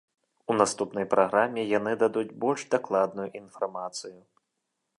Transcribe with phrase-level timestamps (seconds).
[0.53, 4.19] У наступнай праграме яны дадуць больш дакладную інфармацыю.